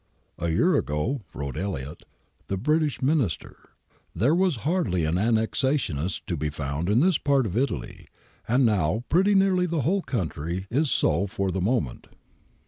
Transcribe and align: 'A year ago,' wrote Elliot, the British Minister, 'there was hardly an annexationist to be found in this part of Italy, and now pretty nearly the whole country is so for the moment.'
'A 0.39 0.49
year 0.49 0.75
ago,' 0.75 1.21
wrote 1.31 1.55
Elliot, 1.55 2.05
the 2.47 2.57
British 2.57 3.03
Minister, 3.03 3.69
'there 4.15 4.33
was 4.33 4.55
hardly 4.65 5.05
an 5.05 5.13
annexationist 5.13 6.25
to 6.25 6.35
be 6.35 6.49
found 6.49 6.89
in 6.89 7.01
this 7.01 7.19
part 7.19 7.45
of 7.45 7.55
Italy, 7.55 8.07
and 8.47 8.65
now 8.65 9.03
pretty 9.09 9.35
nearly 9.35 9.67
the 9.67 9.81
whole 9.81 10.01
country 10.01 10.65
is 10.71 10.89
so 10.89 11.27
for 11.27 11.51
the 11.51 11.61
moment.' 11.61 12.07